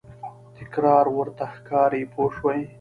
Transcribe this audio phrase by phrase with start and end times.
[0.57, 2.59] تکرار ورته ښکاري پوه شوې!.